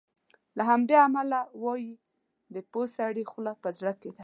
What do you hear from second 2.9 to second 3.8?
سړي خوله په